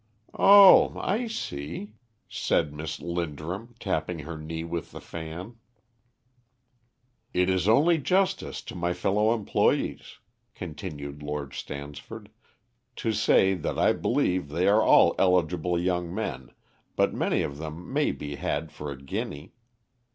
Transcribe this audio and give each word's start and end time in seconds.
"Oh, 0.33 0.99
I 0.99 1.27
see," 1.27 1.93
said 2.27 2.73
Miss 2.73 2.99
Linderham, 3.01 3.75
tapping 3.79 4.17
her 4.17 4.35
knee 4.35 4.63
with 4.63 4.89
the 4.93 4.99
fan. 4.99 5.57
"It 7.35 7.51
is 7.51 7.67
only 7.67 7.99
justice 7.99 8.63
to 8.63 8.75
my 8.75 8.93
fellow 8.93 9.29
employés," 9.37 10.13
continued 10.55 11.21
Lord 11.21 11.53
Stansford, 11.53 12.31
"to 12.95 13.13
say 13.13 13.53
that 13.53 13.77
I 13.77 13.93
believe 13.93 14.47
they 14.49 14.67
are 14.67 14.81
all 14.81 15.13
eligible 15.19 15.79
young 15.79 16.11
men, 16.11 16.49
but 16.95 17.13
many 17.13 17.43
of 17.43 17.59
them 17.59 17.93
may 17.93 18.11
be 18.11 18.37
had 18.37 18.71
for 18.71 18.89
a 18.91 18.99
guinea. 18.99 19.53